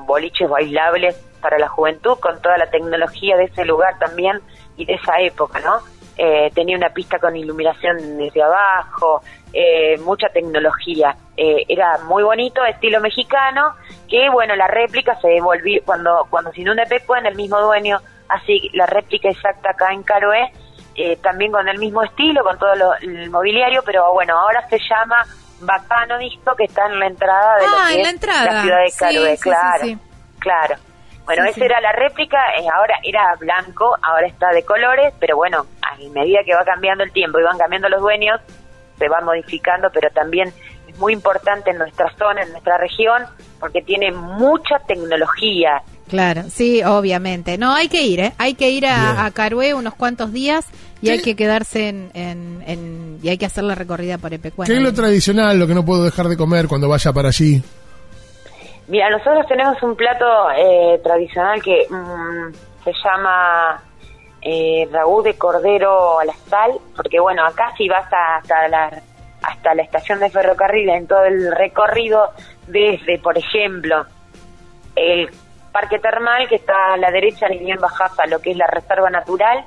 boliches 0.05 0.47
bailables 0.49 1.15
para 1.41 1.57
la 1.57 1.67
juventud, 1.67 2.17
con 2.19 2.41
toda 2.41 2.57
la 2.57 2.67
tecnología 2.69 3.35
de 3.37 3.45
ese 3.45 3.65
lugar 3.65 3.97
también 3.99 4.39
y 4.77 4.85
de 4.85 4.93
esa 4.93 5.19
época, 5.19 5.59
¿no? 5.59 5.79
Eh, 6.21 6.51
tenía 6.53 6.75
una 6.75 6.89
pista 6.89 7.17
con 7.17 7.33
iluminación 7.37 8.17
desde 8.17 8.43
abajo, 8.43 9.21
eh, 9.53 9.97
mucha 9.99 10.27
tecnología. 10.27 11.15
Eh, 11.37 11.63
era 11.69 11.97
muy 12.09 12.23
bonito, 12.23 12.65
estilo 12.65 12.99
mexicano, 12.99 13.73
que 14.09 14.29
bueno, 14.29 14.53
la 14.57 14.67
réplica 14.67 15.15
se 15.21 15.29
devolvió 15.29 15.81
cuando 15.85 16.27
cuando 16.29 16.51
se 16.51 16.59
inunda 16.59 16.83
Pecuén, 16.85 17.25
el 17.25 17.35
mismo 17.35 17.61
dueño, 17.61 18.01
así 18.27 18.69
la 18.73 18.85
réplica 18.85 19.29
exacta 19.29 19.69
acá 19.69 19.93
en 19.93 20.03
Caroé, 20.03 20.51
eh, 20.95 21.15
también 21.23 21.53
con 21.53 21.65
el 21.69 21.77
mismo 21.79 22.03
estilo, 22.03 22.43
con 22.43 22.59
todo 22.59 22.75
lo- 22.75 22.95
el 22.95 23.29
mobiliario, 23.29 23.81
pero 23.85 24.11
bueno, 24.11 24.37
ahora 24.37 24.67
se 24.67 24.77
llama 24.77 25.25
Bacano 25.61 26.17
Disco, 26.17 26.53
que 26.57 26.65
está 26.65 26.85
en 26.87 26.99
la 26.99 27.07
entrada 27.07 27.55
de 27.59 27.61
lo 27.61 27.77
Ah, 27.77 27.85
que 27.87 27.93
en 27.93 27.99
es 28.01 28.03
la 28.07 28.09
entrada. 28.11 28.61
ciudad 28.61 28.77
de 28.83 28.91
Caroé, 28.99 29.31
sí, 29.31 29.37
sí, 29.37 29.49
claro, 29.49 29.83
sí. 29.85 29.97
claro. 30.39 30.75
Bueno, 31.29 31.43
Sí, 31.43 31.49
esa 31.49 31.59
sí. 31.59 31.65
era 31.65 31.79
la 31.79 31.91
réplica, 31.91 32.37
ahora 32.75 32.95
era 33.03 33.21
blanco, 33.39 33.95
ahora 34.01 34.25
está 34.25 34.49
de 34.49 34.63
colores, 34.63 35.13
pero 35.19 35.35
bueno, 35.37 35.65
a 35.83 35.95
medida 36.11 36.39
que 36.43 36.55
va 36.55 36.65
cambiando 36.65 37.03
el 37.03 37.11
tiempo 37.11 37.39
y 37.39 37.43
van 37.43 37.57
cambiando 37.59 37.87
los 37.87 38.01
dueños, 38.01 38.41
se 38.97 39.07
va 39.07 39.21
modificando, 39.21 39.89
pero 39.93 40.09
también 40.09 40.51
es 40.87 40.97
muy 40.97 41.13
importante 41.13 41.69
en 41.69 41.77
nuestra 41.77 42.11
zona, 42.17 42.41
en 42.41 42.49
nuestra 42.51 42.79
región, 42.79 43.23
porque 43.59 43.83
tiene 43.83 44.11
mucha 44.11 44.79
tecnología. 44.87 45.83
Claro, 46.07 46.43
sí, 46.49 46.81
obviamente. 46.83 47.59
No, 47.59 47.73
hay 47.75 47.87
que 47.89 48.01
ir, 48.01 48.19
¿eh? 48.21 48.33
Hay 48.39 48.55
que 48.55 48.71
ir 48.71 48.87
a, 48.87 49.23
a 49.25 49.29
Carué 49.31 49.75
unos 49.75 49.93
cuantos 49.93 50.33
días 50.33 50.65
y 51.01 51.05
¿Qué? 51.05 51.11
hay 51.11 51.21
que 51.21 51.35
quedarse 51.35 51.89
en, 51.89 52.09
en, 52.15 52.63
en- 52.65 53.19
y 53.21 53.29
hay 53.29 53.37
que 53.37 53.45
hacer 53.45 53.63
la 53.63 53.75
recorrida 53.75 54.17
por 54.17 54.33
Epecuén. 54.33 54.65
¿Qué 54.65 54.73
es 54.77 54.81
lo 54.81 54.93
tradicional, 54.93 55.59
lo 55.59 55.67
que 55.67 55.75
no 55.75 55.85
puedo 55.85 56.03
dejar 56.03 56.27
de 56.27 56.35
comer 56.37 56.67
cuando 56.67 56.89
vaya 56.89 57.13
para 57.13 57.27
allí? 57.29 57.61
Mira, 58.89 59.09
nosotros 59.09 59.45
tenemos 59.47 59.81
un 59.83 59.95
plato 59.95 60.25
eh, 60.51 60.99
tradicional 61.03 61.61
que 61.61 61.85
mm, 61.89 62.53
se 62.83 62.91
llama 63.03 63.81
eh, 64.41 64.87
ragú 64.91 65.21
de 65.21 65.37
cordero 65.37 66.19
a 66.19 66.25
la 66.25 66.33
sal, 66.33 66.71
porque 66.95 67.19
bueno, 67.19 67.45
acá 67.45 67.71
si 67.77 67.87
vas 67.87 68.11
a- 68.11 68.37
hasta 68.37 68.67
la, 68.67 69.01
hasta 69.43 69.75
la 69.75 69.83
estación 69.83 70.19
de 70.19 70.29
ferrocarril, 70.31 70.89
en 70.89 71.07
todo 71.07 71.23
el 71.25 71.55
recorrido 71.55 72.31
desde, 72.67 73.19
por 73.19 73.37
ejemplo, 73.37 74.05
el 74.95 75.29
parque 75.71 75.99
termal 75.99 76.47
que 76.47 76.55
está 76.55 76.93
a 76.93 76.97
la 76.97 77.11
derecha, 77.11 77.47
ni 77.47 77.59
bien 77.59 77.77
bajás 77.79 78.17
a 78.19 78.25
lo 78.25 78.39
que 78.41 78.51
es 78.51 78.57
la 78.57 78.65
reserva 78.67 79.11
natural, 79.11 79.65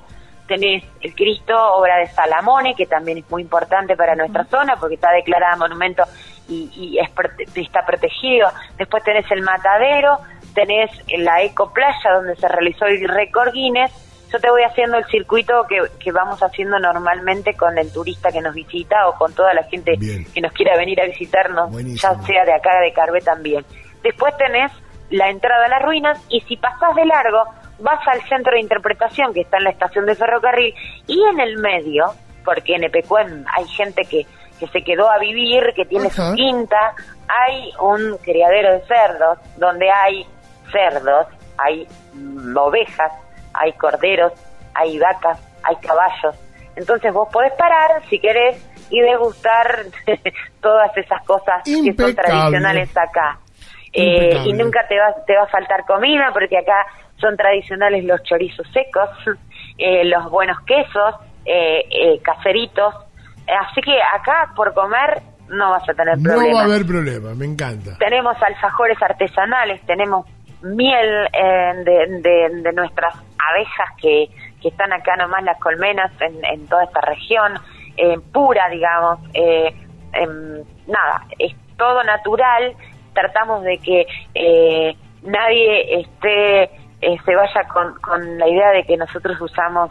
tenés 0.48 0.82
el 1.00 1.14
Cristo, 1.14 1.54
obra 1.74 1.98
de 1.98 2.08
Salamone, 2.08 2.74
que 2.74 2.86
también 2.86 3.18
es 3.18 3.30
muy 3.30 3.42
importante 3.42 3.96
para 3.96 4.16
nuestra 4.16 4.44
zona 4.46 4.74
porque 4.76 4.96
está 4.96 5.12
declarada 5.12 5.54
monumento 5.56 6.02
y, 6.48 6.70
y 6.74 6.98
es 6.98 7.10
está 7.54 7.84
protegido. 7.86 8.48
Después 8.78 9.02
tenés 9.04 9.30
el 9.30 9.42
Matadero, 9.42 10.18
tenés 10.54 10.90
la 11.18 11.42
Eco 11.42 11.72
Playa 11.72 12.12
donde 12.14 12.36
se 12.36 12.48
realizó 12.48 12.86
el 12.86 13.08
récord 13.08 13.52
Guinness. 13.52 13.92
Yo 14.32 14.38
te 14.40 14.48
voy 14.50 14.62
haciendo 14.62 14.96
el 14.96 15.04
circuito 15.06 15.66
que, 15.68 15.78
que 16.02 16.10
vamos 16.10 16.42
haciendo 16.42 16.78
normalmente 16.78 17.54
con 17.54 17.76
el 17.76 17.92
turista 17.92 18.32
que 18.32 18.40
nos 18.40 18.54
visita 18.54 19.06
o 19.08 19.14
con 19.18 19.34
toda 19.34 19.52
la 19.52 19.62
gente 19.64 19.94
Bien. 19.98 20.24
que 20.32 20.40
nos 20.40 20.52
quiera 20.52 20.74
venir 20.76 21.00
a 21.02 21.04
visitarnos, 21.06 21.70
Buenísimo. 21.70 22.14
ya 22.14 22.22
sea 22.22 22.44
de 22.46 22.54
acá 22.54 22.80
de 22.80 22.92
Carvé 22.94 23.20
también. 23.20 23.64
Después 24.02 24.34
tenés 24.38 24.72
la 25.10 25.28
entrada 25.28 25.66
a 25.66 25.68
las 25.68 25.82
ruinas 25.82 26.18
y 26.30 26.40
si 26.42 26.56
pasás 26.56 26.94
de 26.96 27.04
largo 27.04 27.44
vas 27.80 28.00
al 28.08 28.22
centro 28.22 28.52
de 28.54 28.60
interpretación 28.60 29.34
que 29.34 29.42
está 29.42 29.58
en 29.58 29.64
la 29.64 29.70
estación 29.70 30.06
de 30.06 30.14
ferrocarril 30.14 30.74
y 31.06 31.22
en 31.24 31.40
el 31.40 31.58
medio, 31.58 32.14
porque 32.44 32.74
en 32.74 32.84
Epecuén 32.84 33.44
hay 33.54 33.66
gente 33.68 34.02
que, 34.08 34.26
que 34.62 34.68
se 34.68 34.84
quedó 34.84 35.10
a 35.10 35.18
vivir, 35.18 35.72
que 35.74 35.84
tiene 35.84 36.08
su 36.08 36.22
quinta, 36.36 36.94
hay 37.26 37.72
un 37.80 38.16
criadero 38.18 38.74
de 38.74 38.86
cerdos 38.86 39.38
donde 39.56 39.90
hay 39.90 40.24
cerdos, 40.70 41.26
hay 41.58 41.84
mm, 42.14 42.56
ovejas, 42.56 43.12
hay 43.54 43.72
corderos, 43.72 44.32
hay 44.74 45.00
vacas, 45.00 45.40
hay 45.64 45.74
caballos. 45.76 46.36
Entonces 46.76 47.12
vos 47.12 47.28
podés 47.32 47.52
parar 47.54 48.02
si 48.08 48.20
querés 48.20 48.64
y 48.88 49.00
degustar 49.00 49.86
todas 50.60 50.96
esas 50.96 51.24
cosas 51.24 51.64
que 51.64 51.92
son 51.94 52.14
tradicionales 52.14 52.96
acá. 52.96 53.40
Eh, 53.92 54.44
y 54.44 54.52
nunca 54.52 54.86
te 54.86 54.96
va, 54.96 55.12
te 55.26 55.34
va 55.36 55.42
a 55.42 55.48
faltar 55.48 55.84
comida 55.86 56.30
porque 56.32 56.56
acá 56.56 56.86
son 57.16 57.36
tradicionales 57.36 58.04
los 58.04 58.22
chorizos 58.22 58.66
secos, 58.72 59.10
eh, 59.78 60.04
los 60.04 60.30
buenos 60.30 60.60
quesos, 60.60 61.16
eh, 61.44 61.84
eh, 61.90 62.20
caseritos. 62.22 62.94
Así 63.48 63.80
que 63.80 63.98
acá 64.14 64.50
por 64.54 64.72
comer 64.74 65.20
no 65.48 65.70
vas 65.70 65.86
a 65.88 65.94
tener 65.94 66.16
No 66.18 66.30
problema. 66.34 66.54
va 66.54 66.60
a 66.62 66.64
haber 66.64 66.86
problema, 66.86 67.34
me 67.34 67.44
encanta. 67.46 67.96
Tenemos 67.98 68.36
alfajores 68.42 69.00
artesanales, 69.02 69.80
tenemos 69.86 70.26
miel 70.62 71.28
eh, 71.32 71.72
de, 71.84 72.20
de- 72.20 72.62
de 72.62 72.72
nuestras 72.72 73.14
abejas 73.50 73.88
que, 74.00 74.28
que 74.60 74.68
están 74.68 74.92
acá 74.92 75.16
nomás, 75.16 75.42
las 75.42 75.58
colmenas, 75.58 76.10
en, 76.20 76.44
en 76.44 76.66
toda 76.68 76.84
esta 76.84 77.00
región, 77.00 77.54
eh, 77.96 78.16
pura, 78.32 78.68
digamos. 78.70 79.18
eh, 79.34 79.74
em, 80.12 80.62
nada, 80.86 81.24
es 81.38 81.52
todo 81.76 82.02
natural. 82.04 82.74
Tratamos 83.12 83.62
de 83.64 83.78
que 83.78 84.06
eh, 84.34 84.96
nadie 85.22 86.00
esté 86.00 86.62
eh, 87.00 87.16
se 87.24 87.34
vaya 87.34 87.64
con, 87.72 87.94
con 88.00 88.38
la 88.38 88.48
idea 88.48 88.70
de 88.70 88.84
que 88.84 88.96
nosotros 88.96 89.38
usamos 89.40 89.90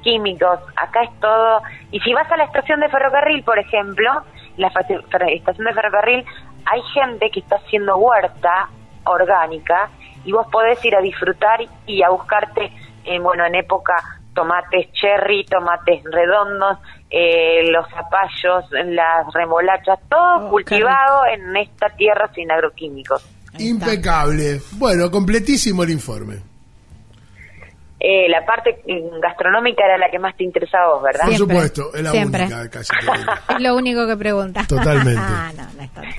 agroquímicos. 0.00 0.60
Acá 0.76 1.02
es 1.02 1.20
todo. 1.20 1.62
Y 1.90 2.00
si 2.00 2.12
vas 2.12 2.30
a 2.30 2.36
la 2.36 2.44
estación 2.44 2.80
de 2.80 2.88
ferrocarril, 2.88 3.42
por 3.42 3.58
ejemplo, 3.58 4.10
la 4.56 4.68
estación 4.68 5.66
de 5.66 5.74
ferrocarril, 5.74 6.24
hay 6.66 6.82
gente 6.94 7.30
que 7.30 7.40
está 7.40 7.56
haciendo 7.56 7.96
huerta 7.96 8.68
orgánica 9.04 9.90
y 10.24 10.32
vos 10.32 10.46
podés 10.52 10.84
ir 10.84 10.94
a 10.94 11.00
disfrutar 11.00 11.60
y 11.86 12.02
a 12.02 12.10
buscarte, 12.10 12.72
eh, 13.04 13.18
bueno, 13.18 13.44
en 13.46 13.54
época 13.54 13.94
tomates 14.34 14.92
cherry, 14.92 15.44
tomates 15.44 16.04
redondos, 16.04 16.78
eh, 17.10 17.68
los 17.70 17.88
zapallos, 17.88 18.64
las 18.70 19.32
remolachas, 19.34 19.98
todo 20.08 20.46
Oh, 20.46 20.50
cultivado 20.50 21.26
en 21.26 21.56
esta 21.56 21.88
tierra 21.88 22.30
sin 22.34 22.50
agroquímicos. 22.50 23.26
Impecable. 23.58 24.60
Bueno, 24.72 25.10
completísimo 25.10 25.82
el 25.82 25.90
informe. 25.90 26.49
Eh, 28.02 28.28
la 28.30 28.44
parte 28.46 28.80
mm, 28.86 29.20
gastronómica 29.20 29.84
era 29.84 29.98
la 29.98 30.10
que 30.10 30.18
más 30.18 30.34
te 30.36 30.44
interesaba 30.44 30.84
a 30.84 30.88
vos, 30.94 31.02
¿verdad? 31.02 31.24
Por 31.26 31.34
Siempre, 31.34 31.56
supuesto, 31.56 31.94
es 31.94 32.02
la 32.02 32.10
siempre. 32.10 32.42
única 32.44 32.70
casi. 32.70 32.92
Es 33.56 33.60
lo 33.60 33.76
único 33.76 34.06
que 34.06 34.16
pregunta. 34.16 34.64
Totalmente. 34.66 35.20
Ah, 35.22 35.50
no, 35.54 35.64
no 35.76 35.82
es 35.82 35.90
tanto. 35.92 36.10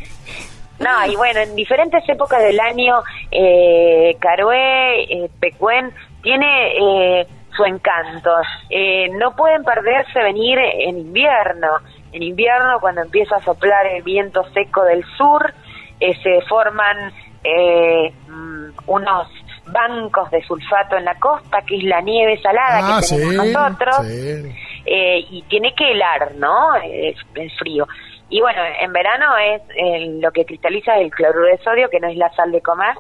No, 0.79 1.11
y 1.11 1.15
bueno, 1.15 1.39
en 1.41 1.55
diferentes 1.55 2.07
épocas 2.09 2.41
del 2.43 2.59
año, 2.59 3.01
eh, 3.31 4.15
Carué, 4.19 5.03
eh, 5.03 5.29
Pecuén, 5.39 5.91
tiene 6.23 7.21
eh, 7.21 7.27
su 7.55 7.63
encanto. 7.65 8.31
Eh, 8.69 9.09
no 9.19 9.35
pueden 9.35 9.63
perderse 9.63 10.21
venir 10.23 10.57
en 10.59 10.97
invierno. 11.00 11.67
En 12.11 12.23
invierno, 12.23 12.79
cuando 12.79 13.01
empieza 13.01 13.35
a 13.38 13.41
soplar 13.43 13.85
el 13.88 14.03
viento 14.03 14.43
seco 14.53 14.83
del 14.83 15.03
sur, 15.17 15.53
eh, 16.00 16.13
se 16.23 16.41
forman 16.47 17.11
eh, 17.43 18.11
mm, 18.27 18.69
unos 18.88 19.27
bancos 19.68 20.30
de 20.32 20.41
sulfato 20.44 20.98
en 20.98 21.06
la 21.06 21.15
costa, 21.15 21.62
que 21.68 21.77
es 21.77 21.84
la 21.84 22.01
nieve 22.01 22.39
salada 22.41 22.98
Ah, 22.98 23.00
que 23.00 23.06
sí, 23.06 23.15
tenemos 23.15 23.46
nosotros 23.48 24.08
sí. 24.08 24.56
eh, 24.86 25.25
y 25.30 25.44
tiene 25.44 25.74
que 25.75 25.91
helar, 25.91 26.36
¿no? 26.36 26.75
Es 26.75 27.15
frío. 27.58 27.88
Y 28.30 28.39
bueno, 28.39 28.62
en 28.80 28.94
verano 28.94 29.25
es 29.38 29.62
eh, 29.75 30.08
lo 30.22 30.32
que 30.32 30.46
cristaliza 30.46 30.96
el 30.98 31.12
cloruro 31.12 31.48
de 31.48 31.58
sodio, 31.60 31.89
que 31.89 32.00
no 32.00 32.08
es 32.08 32.15
la 32.18 32.32
sal 32.34 32.51
de 32.51 32.62
comer, 32.62 32.96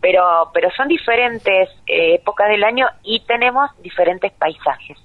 pero, 0.00 0.50
pero 0.54 0.70
son 0.76 0.88
diferentes 0.88 1.68
eh, 1.86 2.14
épocas 2.14 2.48
del 2.48 2.64
año 2.64 2.86
y 3.02 3.20
tenemos 3.26 3.70
diferentes 3.82 4.32
paisajes. 4.32 4.96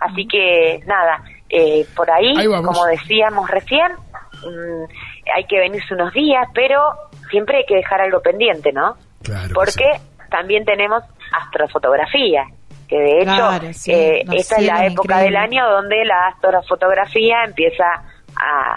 Así 0.00 0.26
que 0.28 0.80
nada, 0.86 1.22
eh, 1.48 1.84
por 1.96 2.10
ahí, 2.10 2.34
como 2.46 2.84
decíamos 2.86 3.50
recién, 3.50 3.92
mm, 3.92 4.84
hay 5.34 5.44
que 5.44 5.58
venirse 5.58 5.94
unos 5.94 6.12
días, 6.12 6.46
pero 6.54 6.80
siempre 7.30 7.58
hay 7.58 7.66
que 7.66 7.76
dejar 7.76 8.00
algo 8.02 8.20
pendiente, 8.20 8.72
¿no? 8.72 8.96
Claro 9.22 9.48
que 9.48 9.54
Porque 9.54 9.84
sí. 9.96 10.02
También 10.34 10.64
tenemos 10.64 11.04
astrofotografía, 11.32 12.42
que 12.88 12.96
de 12.98 13.18
hecho 13.18 13.36
Claro, 13.36 13.72
sí, 13.72 13.92
eh, 13.92 14.24
esta 14.32 14.56
es 14.56 14.66
la 14.66 14.86
época 14.86 15.18
del 15.18 15.36
año 15.36 15.64
donde 15.70 16.04
la 16.04 16.26
astrofotografía 16.28 17.44
empieza 17.44 17.84
a, 18.36 18.76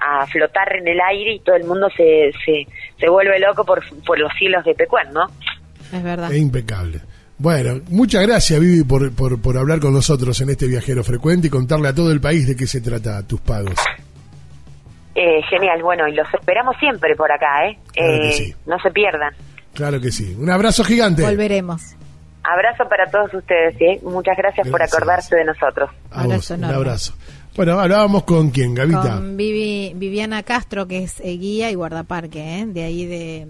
a 0.00 0.26
flotar 0.28 0.76
en 0.76 0.88
el 0.88 0.98
aire 0.98 1.34
y 1.34 1.40
todo 1.40 1.56
el 1.56 1.64
mundo 1.64 1.88
se, 1.94 2.32
se, 2.42 2.66
se 2.98 3.08
vuelve 3.10 3.38
loco 3.38 3.64
por, 3.66 3.82
por 4.06 4.18
los 4.18 4.32
cielos 4.38 4.64
de 4.64 4.74
Pecuén, 4.74 5.12
¿no? 5.12 5.26
Es 5.92 6.02
verdad. 6.02 6.32
Es 6.32 6.38
impecable. 6.38 7.00
Bueno, 7.36 7.80
muchas 7.90 8.26
gracias 8.26 8.58
Vivi 8.58 8.82
por, 8.82 9.14
por, 9.14 9.40
por 9.42 9.58
hablar 9.58 9.78
con 9.80 9.92
nosotros 9.92 10.40
en 10.40 10.48
este 10.50 10.66
viajero 10.66 11.04
frecuente 11.04 11.48
y 11.48 11.50
contarle 11.50 11.88
a 11.88 11.94
todo 11.94 12.10
el 12.10 12.20
país 12.20 12.48
de 12.48 12.56
qué 12.56 12.66
se 12.66 12.80
trata 12.80 13.22
tus 13.26 13.40
pagos. 13.42 13.74
Eh, 15.14 15.42
genial, 15.50 15.82
bueno, 15.82 16.08
y 16.08 16.14
los 16.14 16.26
esperamos 16.32 16.76
siempre 16.78 17.14
por 17.16 17.30
acá, 17.30 17.66
¿eh? 17.68 17.78
Claro 17.92 18.12
que 18.22 18.28
Eh, 18.28 18.32
sí. 18.32 18.54
No 18.66 18.78
se 18.80 18.90
pierdan. 18.90 19.34
Claro 19.78 20.00
que 20.00 20.10
sí. 20.10 20.36
Un 20.36 20.50
abrazo 20.50 20.82
gigante. 20.82 21.22
Volveremos. 21.22 21.80
Abrazo 22.42 22.88
para 22.88 23.08
todos 23.08 23.32
ustedes. 23.32 24.02
Muchas 24.02 24.36
gracias, 24.36 24.66
por 24.66 24.82
acordarse 24.82 25.36
de 25.36 25.44
nosotros. 25.44 25.88
A 26.10 26.24
vos, 26.24 26.50
Abrazo 26.50 26.54
un 26.56 26.64
abrazo. 26.64 27.14
Bueno, 27.54 27.78
hablábamos 27.78 28.24
con 28.24 28.50
quién, 28.50 28.74
Gavita. 28.74 29.02
Con 29.14 29.36
Vivi- 29.36 29.92
Viviana 29.94 30.42
Castro, 30.42 30.88
que 30.88 31.04
es 31.04 31.20
eh, 31.20 31.36
guía 31.36 31.70
y 31.70 31.74
guardaparque, 31.76 32.58
¿eh? 32.58 32.66
de 32.66 32.82
ahí 32.82 33.06
de, 33.06 33.46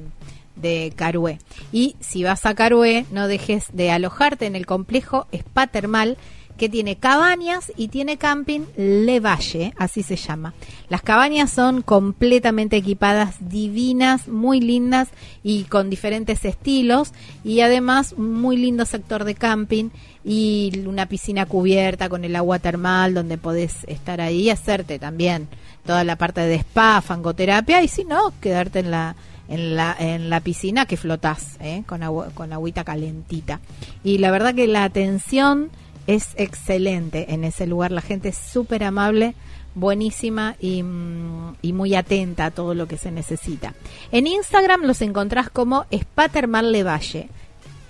de 0.57 0.93
Carué. 0.95 1.39
Y 1.73 1.97
si 2.01 2.25
vas 2.25 2.45
a 2.45 2.55
Carué, 2.55 3.07
no 3.11 3.27
dejes 3.27 3.65
de 3.73 3.91
alojarte 3.91 4.45
en 4.45 4.55
el 4.55 4.67
complejo 4.67 5.27
Spa 5.33 5.67
Termal, 5.69 6.19
que 6.59 6.69
tiene 6.69 6.97
cabañas 6.97 7.73
y 7.77 7.89
tiene 7.89 8.19
camping 8.19 8.61
Le 8.77 9.21
Valle, 9.21 9.73
así 9.79 10.03
se 10.03 10.17
llama. 10.17 10.53
Las 10.91 11.01
cabañas 11.01 11.51
son 11.51 11.81
completamente 11.81 12.77
equipadas, 12.77 13.37
divinas, 13.41 14.29
muy 14.29 14.61
lindas 14.61 15.09
y 15.43 15.65
con 15.65 15.89
diferentes 15.89 16.45
estilos 16.45 17.13
y 17.45 17.61
además 17.61 18.13
un 18.13 18.35
muy 18.35 18.59
lindo 18.59 18.85
sector 18.85 19.25
de 19.25 19.35
camping 19.35 19.89
y 20.25 20.85
una 20.87 21.07
piscina 21.07 21.47
cubierta 21.47 22.11
con 22.11 22.25
el 22.25 22.37
agua 22.37 22.59
termal 22.59 23.15
donde 23.15 23.39
podés 23.39 23.85
estar 23.87 24.21
ahí 24.21 24.43
y 24.43 24.51
hacerte 24.51 24.99
también 24.99 25.49
toda 25.87 26.05
la 26.05 26.17
parte 26.17 26.43
de 26.43 26.57
spa, 26.57 27.01
fangoterapia 27.01 27.83
y 27.83 27.89
si 27.89 28.05
no, 28.05 28.35
quedarte 28.41 28.81
en 28.81 28.91
la 28.91 29.17
en 29.49 29.77
la, 29.77 29.97
en 29.99 30.29
la 30.31 30.41
piscina 30.41 30.87
que 30.87 30.97
flotás 30.97 31.57
¿eh? 31.61 31.83
con, 31.87 32.03
agua, 32.03 32.29
con 32.35 32.53
agüita 32.53 32.85
calentita. 32.85 33.61
Y 34.05 34.19
la 34.19 34.31
verdad 34.31 34.55
que 34.55 34.67
la 34.67 34.85
atención 34.85 35.71
es 36.09 36.31
excelente 36.37 37.33
en 37.35 37.45
ese 37.45 37.67
lugar, 37.67 37.93
la 37.93 38.01
gente 38.01 38.31
es 38.31 38.39
súper 38.39 38.83
amable, 38.83 39.35
buenísima 39.75 40.57
y, 40.59 40.83
mm, 40.83 41.57
y 41.61 41.75
muy 41.75 41.95
atenta 41.95 42.47
a 42.47 42.51
todo 42.51 42.73
lo 42.73 42.89
que 42.89 42.97
se 42.97 43.13
necesita. 43.13 43.75
En 44.11 44.27
Instagram 44.27 44.85
los 44.85 45.03
encontrás 45.03 45.51
como 45.51 45.85
Spa 45.91 46.31
Termal 46.31 46.73
Levalle. 46.73 47.29